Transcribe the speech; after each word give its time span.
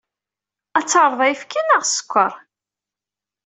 Ad 0.77 0.85
terreḍ 0.87 1.19
ayefki 1.25 1.61
neɣ 1.63 1.81
sskeṛ? 1.85 2.33